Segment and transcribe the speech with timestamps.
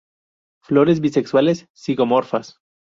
[0.63, 2.57] Flores bisexuales, zigomorfas.